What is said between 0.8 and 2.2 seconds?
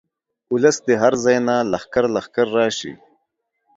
دې هر ځاي نه لښکر